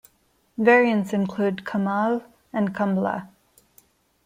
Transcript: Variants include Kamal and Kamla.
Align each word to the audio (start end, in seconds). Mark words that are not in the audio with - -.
Variants 0.57 1.13
include 1.13 1.63
Kamal 1.63 2.23
and 2.51 2.73
Kamla. 2.73 3.27